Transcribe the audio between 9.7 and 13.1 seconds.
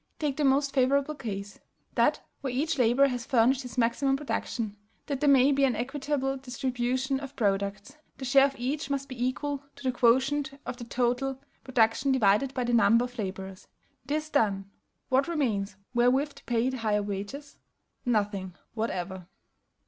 to the quotient of the total production divided by the number